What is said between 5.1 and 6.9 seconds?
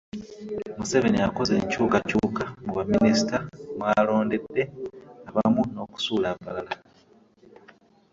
abamu n'okusuula abalala